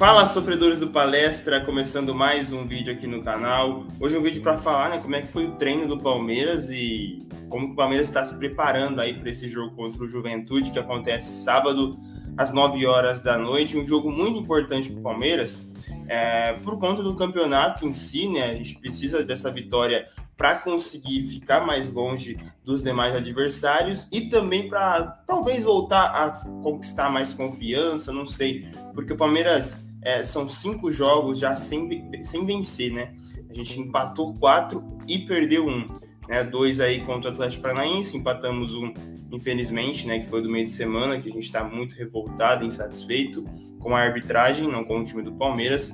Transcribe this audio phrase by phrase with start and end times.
[0.00, 3.84] Fala, sofredores do palestra, começando mais um vídeo aqui no canal.
[4.00, 6.70] Hoje é um vídeo para falar, né, como é que foi o treino do Palmeiras
[6.70, 10.78] e como o Palmeiras está se preparando aí para esse jogo contra o Juventude que
[10.78, 12.00] acontece sábado
[12.34, 15.62] às 9 horas da noite, um jogo muito importante para o Palmeiras,
[16.08, 18.52] é, por conta do campeonato em si, né?
[18.52, 24.66] A gente precisa dessa vitória para conseguir ficar mais longe dos demais adversários e também
[24.66, 26.30] para talvez voltar a
[26.62, 32.44] conquistar mais confiança, não sei, porque o Palmeiras é, são cinco jogos já sem, sem
[32.44, 33.12] vencer, né?
[33.48, 35.86] A gente empatou quatro e perdeu um.
[36.28, 36.44] Né?
[36.44, 38.92] Dois aí contra o Atlético Paranaense, empatamos um,
[39.30, 40.20] infelizmente, né?
[40.20, 43.44] Que foi do meio de semana, que a gente está muito revoltado, insatisfeito
[43.78, 45.92] com a arbitragem, não com o time do Palmeiras,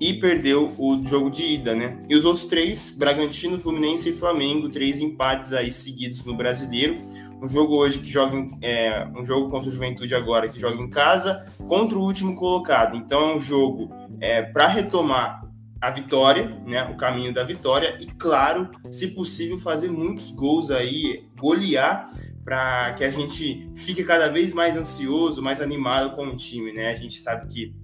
[0.00, 1.98] e perdeu o jogo de ida, né?
[2.08, 6.98] E os outros três, Bragantino, Fluminense e Flamengo, três empates aí seguidos no Brasileiro
[7.42, 10.80] um jogo hoje que joga em, é, um jogo contra o Juventude agora que joga
[10.80, 12.96] em casa contra o último colocado.
[12.96, 15.42] Então é um jogo é, para retomar
[15.80, 21.26] a vitória, né, o caminho da vitória e claro, se possível fazer muitos gols aí,
[21.38, 22.10] golear
[22.44, 26.90] para que a gente fique cada vez mais ansioso, mais animado com o time, né?
[26.90, 27.74] A gente sabe que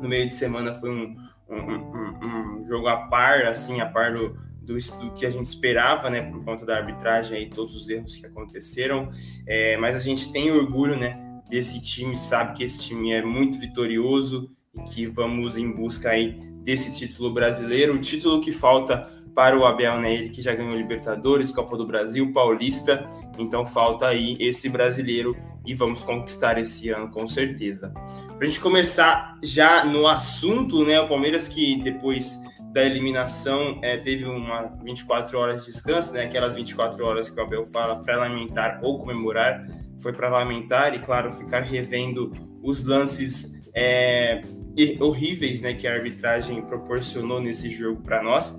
[0.00, 1.16] no meio de semana foi um,
[1.48, 5.46] um, um, um jogo a par, assim, a par do, do, do, que a gente
[5.46, 9.10] esperava, né, por conta da arbitragem e todos os erros que aconteceram.
[9.46, 11.18] É, mas a gente tem orgulho, né,
[11.48, 16.34] desse time, sabe que esse time é muito vitorioso e que vamos em busca aí
[16.64, 20.76] desse título brasileiro, o título que falta para o Abel, né, ele que já ganhou
[20.76, 27.10] Libertadores, Copa do Brasil, Paulista, então falta aí esse brasileiro e vamos conquistar esse ano
[27.10, 27.90] com certeza.
[27.90, 32.41] Para a gente começar já no assunto, né, o Palmeiras que depois
[32.72, 36.24] da eliminação é, teve uma 24 horas de descanso, né?
[36.24, 39.66] Aquelas 24 horas que o Abel fala para lamentar ou comemorar,
[40.00, 44.40] foi para lamentar e, claro, ficar revendo os lances é,
[44.98, 45.74] horríveis, né?
[45.74, 48.58] Que a arbitragem proporcionou nesse jogo para nós.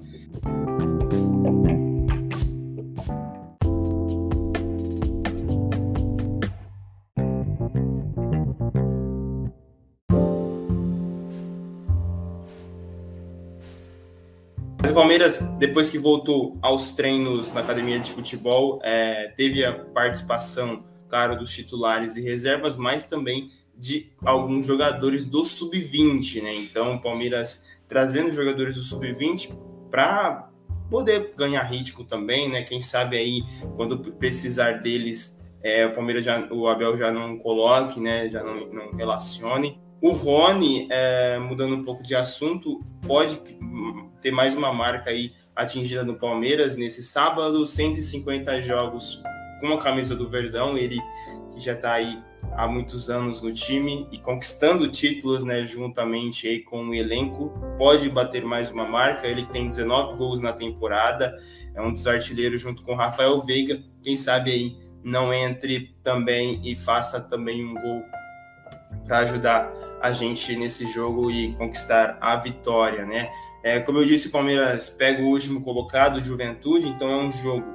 [14.89, 20.83] O Palmeiras, depois que voltou aos treinos na academia de futebol, é, teve a participação,
[21.07, 26.53] claro, dos titulares e reservas, mas também de alguns jogadores do sub-20, né?
[26.55, 29.55] Então, o Palmeiras trazendo jogadores do sub-20
[29.89, 30.49] para
[30.89, 32.61] poder ganhar ritmo também, né?
[32.61, 33.43] Quem sabe aí,
[33.75, 38.29] quando precisar deles, é, o Palmeiras já, o Abel já não coloque, né?
[38.29, 39.81] Já não, não relacione.
[40.03, 43.39] O Rony, é, mudando um pouco de assunto, pode
[44.21, 49.23] ter mais uma marca aí atingida no Palmeiras nesse sábado, 150 jogos
[49.61, 50.99] com a camisa do Verdão, ele
[51.53, 52.21] que já está aí
[52.51, 58.09] há muitos anos no time e conquistando títulos, né, juntamente aí com o elenco, pode
[58.09, 61.33] bater mais uma marca, ele tem 19 gols na temporada,
[61.73, 66.75] é um dos artilheiros junto com Rafael Veiga, quem sabe aí não entre também e
[66.75, 68.03] faça também um gol
[69.05, 69.71] para ajudar
[70.01, 73.31] a gente nesse jogo e conquistar a vitória, né?
[73.63, 77.65] É, como eu disse, o Palmeiras pega o último colocado, Juventude, então é um jogo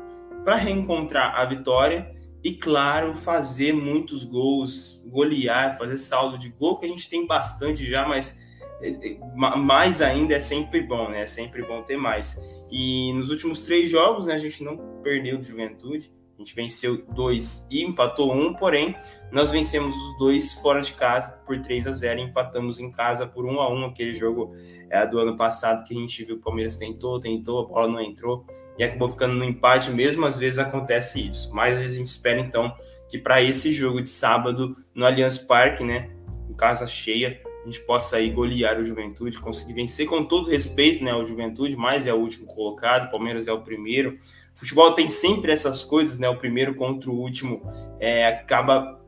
[0.45, 6.87] para reencontrar a vitória e, claro, fazer muitos gols, golear, fazer saldo de gol, que
[6.87, 8.39] a gente tem bastante já, mas
[8.83, 11.23] é, é, mais ainda é sempre bom, né?
[11.23, 12.39] É sempre bom ter mais.
[12.71, 16.13] E nos últimos três jogos, né, a gente não perdeu de Juventude.
[16.39, 18.95] A gente venceu dois e empatou um, porém,
[19.33, 23.27] nós vencemos os dois fora de casa por 3 a 0 e empatamos em casa
[23.27, 24.55] por 1 a 1 aquele jogo
[24.89, 28.01] é, do ano passado que a gente viu o Palmeiras tentou, tentou, a bola não
[28.01, 28.47] entrou
[28.79, 29.91] e acabou ficando no empate.
[29.91, 31.53] Mesmo, às vezes acontece isso.
[31.53, 32.73] Mas às vezes a gente espera então
[33.09, 36.09] que para esse jogo de sábado no Allianz Parque, né,
[36.49, 41.03] em casa cheia, a gente possa aí golear o Juventude, conseguir vencer com todo respeito,
[41.03, 44.19] né, o Juventude, mas é o último colocado, o Palmeiras é o primeiro,
[44.59, 46.29] Futebol tem sempre essas coisas, né?
[46.29, 47.63] O primeiro contra o último
[48.01, 49.01] é, acaba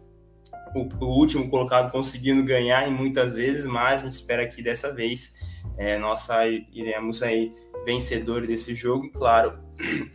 [0.73, 4.95] o, o, último colocado conseguindo ganhar e muitas vezes, mas a gente espera que dessa
[4.95, 5.35] vez
[5.77, 6.29] é, nós
[6.73, 7.53] iremos aí
[7.85, 9.59] vencedores desse jogo e, claro,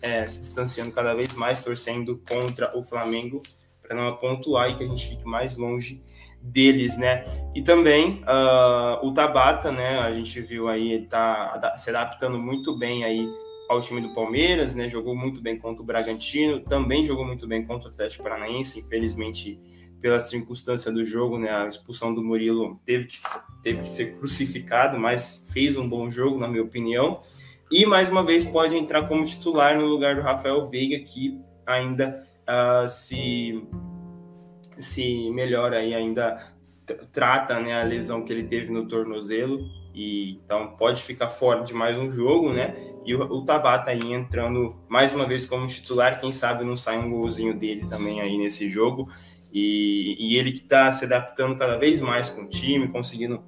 [0.02, 3.44] é, se distanciando cada vez mais, torcendo contra o Flamengo
[3.82, 6.02] para não pontuar e que a gente fique mais longe
[6.42, 7.26] deles, né?
[7.54, 10.00] E também uh, o Tabata, né?
[10.00, 13.28] A gente viu aí, ele tá se adaptando muito bem aí
[13.70, 14.88] ao time do Palmeiras, né?
[14.88, 19.60] Jogou muito bem contra o Bragantino, também jogou muito bem contra o Atlético Paranaense, infelizmente
[20.02, 21.50] pela circunstância do jogo, né?
[21.50, 23.18] A expulsão do Murilo teve que,
[23.64, 27.20] teve que ser crucificado, mas fez um bom jogo, na minha opinião.
[27.72, 32.24] E mais uma vez pode entrar como titular no lugar do Rafael Veiga, que ainda
[32.44, 33.64] uh, se,
[34.74, 36.54] se melhora aí, ainda
[37.12, 41.74] trata né, a lesão que ele teve no tornozelo e então pode ficar fora de
[41.74, 42.76] mais um jogo, né?
[43.06, 46.98] E o, o Tabata aí entrando mais uma vez como titular, quem sabe não sai
[46.98, 49.08] um golzinho dele também aí nesse jogo.
[49.54, 53.42] E, e ele que está se adaptando cada vez mais com o time, conseguindo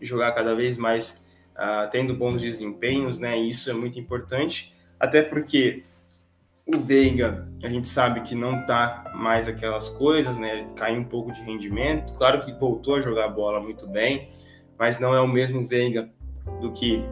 [0.00, 3.38] jogar cada vez mais, uh, tendo bons desempenhos, né?
[3.38, 5.84] E isso é muito importante, até porque
[6.66, 10.66] o Veiga, a gente sabe que não tá mais aquelas coisas, né?
[10.76, 12.12] Caiu um pouco de rendimento.
[12.14, 14.28] Claro que voltou a jogar bola muito bem,
[14.78, 16.10] mas não é o mesmo Veiga
[16.60, 17.02] do que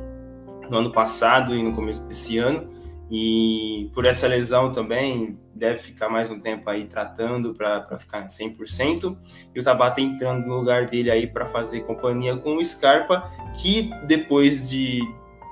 [0.71, 2.71] no ano passado e no começo desse ano.
[3.11, 9.17] E por essa lesão também deve ficar mais um tempo aí tratando para ficar 100%.
[9.53, 13.29] E o Tabata entrando no lugar dele aí para fazer companhia com o Scarpa,
[13.61, 15.01] que depois de,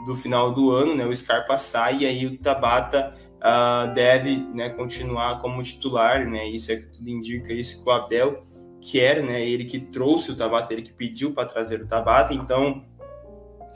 [0.06, 4.70] do final do ano, né, o Scarpa sai e aí o Tabata uh, deve né,
[4.70, 6.48] continuar como titular, né?
[6.48, 8.44] Isso é que tudo indica isso que o Abel
[8.80, 9.44] quer, né?
[9.44, 12.82] Ele que trouxe o Tabata, ele que pediu para trazer o Tabata, então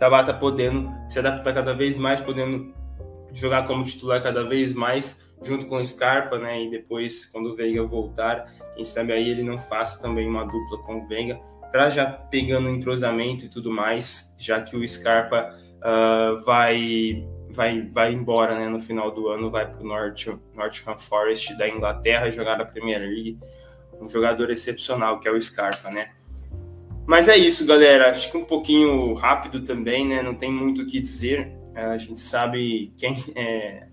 [0.02, 2.74] Tabata podendo se adaptar cada vez mais, podendo
[3.32, 6.64] jogar como titular cada vez mais junto com o Scarpa, né?
[6.64, 10.78] E depois quando o Veiga voltar, quem sabe aí ele não faça também uma dupla
[10.78, 11.40] com o Veiga
[11.70, 18.12] para já pegando entrosamento e tudo mais, já que o Scarpa uh, vai vai vai
[18.12, 18.68] embora, né?
[18.68, 23.38] No final do ano vai para o Nottingham Forest da Inglaterra jogar a Premier League
[24.00, 26.10] um jogador excepcional, que é o Scarpa, né?
[27.06, 28.10] Mas é isso, galera.
[28.10, 30.22] Acho que um pouquinho rápido também, né?
[30.22, 31.52] Não tem muito o que dizer.
[31.74, 33.88] É, a gente sabe quem é,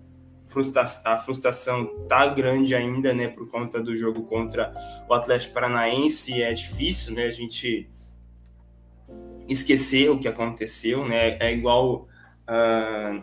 [1.04, 3.28] a frustração tá grande ainda, né?
[3.28, 4.72] Por conta do jogo contra
[5.08, 6.42] o Atlético Paranaense.
[6.42, 7.24] É difícil, né?
[7.24, 7.88] A gente
[9.48, 11.36] esquecer o que aconteceu, né?
[11.40, 12.08] É igual
[12.48, 13.22] uh,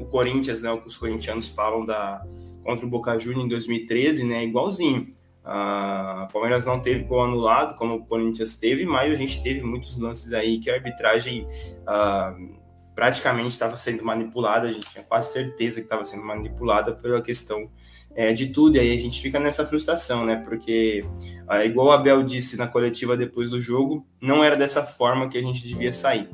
[0.00, 0.70] o Corinthians, né?
[0.70, 2.24] O que os corintianos falam da
[2.64, 4.44] contra o Boca Juniors em 2013, né?
[4.44, 5.14] Igualzinho.
[5.50, 9.62] A uh, Palmeiras não teve gol anulado, como o Corinthians teve, mas a gente teve
[9.62, 12.58] muitos lances aí que a arbitragem uh,
[12.94, 17.70] praticamente estava sendo manipulada, a gente tinha quase certeza que estava sendo manipulada pela questão
[18.14, 20.36] é, de tudo, e aí a gente fica nessa frustração, né?
[20.36, 21.02] Porque,
[21.48, 25.38] uh, igual o Abel disse na coletiva depois do jogo, não era dessa forma que
[25.38, 26.28] a gente devia sair,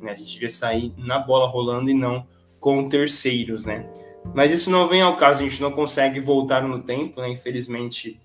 [0.00, 0.12] né?
[0.12, 2.24] A gente devia sair na bola rolando e não
[2.60, 3.90] com terceiros, né?
[4.34, 7.30] Mas isso não vem ao caso, a gente não consegue voltar no tempo, né?
[7.30, 8.20] Infelizmente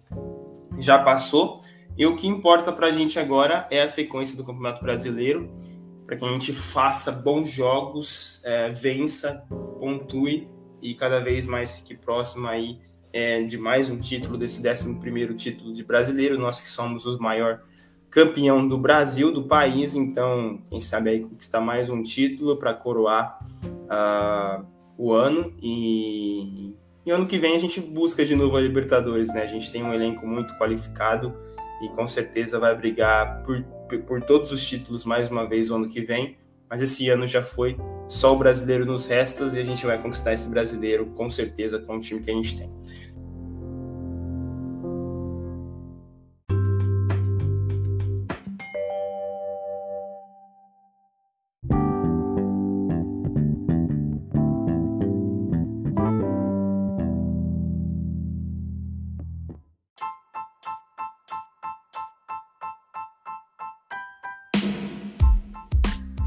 [0.79, 1.61] já passou.
[1.97, 5.49] E o que importa para a gente agora é a sequência do Campeonato Brasileiro,
[6.05, 9.45] para que a gente faça bons jogos, é, vença,
[9.79, 10.49] pontue
[10.81, 12.79] e cada vez mais fique próximo aí
[13.11, 17.17] é, de mais um título, desse 11 primeiro título de brasileiro, nós que somos o
[17.17, 17.61] maior
[18.09, 23.39] campeão do Brasil, do país, então quem sabe aí conquistar mais um título para coroar
[23.65, 24.65] uh,
[24.97, 26.73] o ano e,
[27.05, 29.43] e ano que vem a gente busca de novo a Libertadores, né?
[29.43, 31.33] A gente tem um elenco muito qualificado
[31.81, 33.61] e com certeza vai brigar por,
[34.05, 36.37] por todos os títulos mais uma vez o ano que vem.
[36.69, 37.77] Mas esse ano já foi,
[38.07, 41.97] só o brasileiro nos restas e a gente vai conquistar esse brasileiro com certeza com
[41.97, 42.69] o time que a gente tem.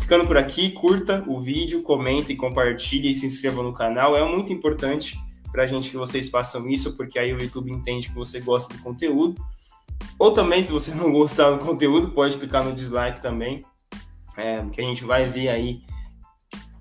[0.09, 4.17] Ficando por aqui, curta o vídeo, comente, compartilhe e se inscreva no canal.
[4.17, 5.19] É muito importante
[5.53, 8.73] para a gente que vocês façam isso, porque aí o YouTube entende que você gosta
[8.75, 9.39] do conteúdo.
[10.19, 13.63] Ou também, se você não gostar do conteúdo, pode clicar no dislike também,
[14.35, 15.83] é, que a gente vai ver aí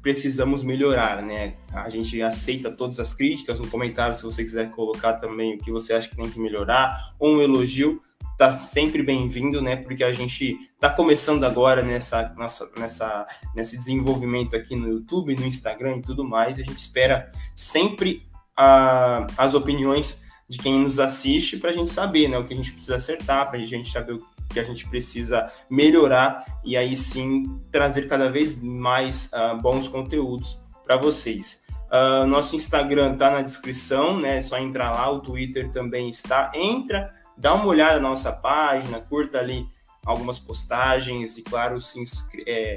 [0.01, 1.55] precisamos melhorar, né?
[1.73, 5.69] A gente aceita todas as críticas, no comentário se você quiser colocar também o que
[5.69, 8.01] você acha que tem que melhorar, ou um elogio,
[8.37, 9.75] tá sempre bem-vindo, né?
[9.75, 13.25] Porque a gente tá começando agora nessa, nossa, nessa,
[13.55, 16.59] nesse desenvolvimento aqui no YouTube, no Instagram e tudo mais.
[16.59, 18.23] A gente espera sempre
[18.55, 22.37] a, as opiniões de quem nos assiste para a gente saber, né?
[22.37, 25.51] O que a gente precisa acertar, para a gente saber o que a gente precisa
[25.69, 31.61] melhorar e aí sim trazer cada vez mais uh, bons conteúdos para vocês.
[31.87, 34.37] Uh, nosso Instagram tá na descrição, né?
[34.37, 36.51] É só entrar lá, o Twitter também está.
[36.53, 39.67] Entra, dá uma olhada na nossa página, curta ali
[40.05, 42.01] algumas postagens e, claro, se
[42.45, 42.75] é,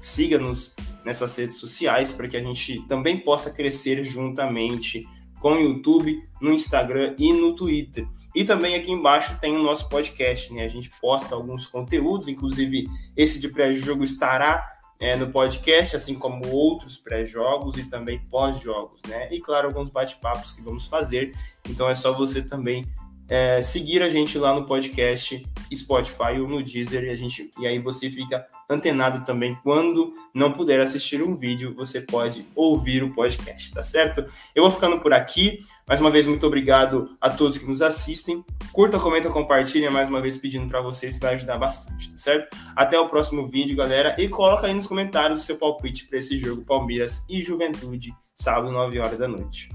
[0.00, 0.74] siga-nos
[1.04, 5.06] nessas redes sociais para que a gente também possa crescer juntamente
[5.40, 8.06] com o YouTube, no Instagram e no Twitter.
[8.34, 10.64] E também aqui embaixo tem o nosso podcast, né?
[10.64, 14.64] A gente posta alguns conteúdos, inclusive esse de pré-jogo estará
[15.00, 19.32] é, no podcast, assim como outros pré-jogos e também pós-jogos, né?
[19.32, 21.32] E claro, alguns bate-papos que vamos fazer.
[21.68, 22.86] Então é só você também
[23.28, 27.66] é, seguir a gente lá no podcast Spotify ou no Deezer e a gente e
[27.66, 33.14] aí você fica antenado também quando não puder assistir um vídeo, você pode ouvir o
[33.14, 34.24] podcast, tá certo?
[34.54, 35.60] Eu vou ficando por aqui.
[35.86, 38.44] Mais uma vez muito obrigado a todos que nos assistem.
[38.72, 42.54] Curta, comenta, compartilha mais uma vez pedindo para vocês, vai ajudar bastante, tá certo?
[42.76, 46.36] Até o próximo vídeo, galera, e coloca aí nos comentários o seu palpite para esse
[46.36, 49.70] jogo Palmeiras e Juventude, sábado 9 horas da noite.